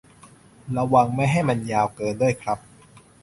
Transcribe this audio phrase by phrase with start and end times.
[0.77, 2.57] ระวังไม่ให้มันยาวเกินด้วยครับ